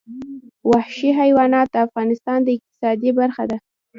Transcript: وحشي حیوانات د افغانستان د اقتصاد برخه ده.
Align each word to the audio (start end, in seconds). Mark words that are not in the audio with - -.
وحشي 0.69 1.09
حیوانات 1.19 1.67
د 1.71 1.75
افغانستان 1.87 2.39
د 2.43 2.47
اقتصاد 2.57 2.99
برخه 3.19 3.43
ده. 3.49 3.57